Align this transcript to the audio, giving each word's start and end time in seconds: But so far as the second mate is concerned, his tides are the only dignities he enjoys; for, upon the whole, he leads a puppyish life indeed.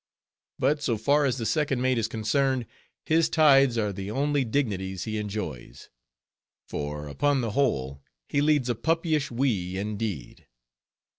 But 0.57 0.81
so 0.81 0.97
far 0.97 1.25
as 1.25 1.37
the 1.37 1.45
second 1.45 1.79
mate 1.79 1.99
is 1.99 2.07
concerned, 2.07 2.65
his 3.05 3.29
tides 3.29 3.77
are 3.77 3.93
the 3.93 4.09
only 4.09 4.43
dignities 4.43 5.03
he 5.03 5.19
enjoys; 5.19 5.91
for, 6.67 7.07
upon 7.07 7.41
the 7.41 7.51
whole, 7.51 8.01
he 8.27 8.41
leads 8.41 8.67
a 8.67 8.73
puppyish 8.73 9.29
life 9.29 9.75
indeed. 9.75 10.47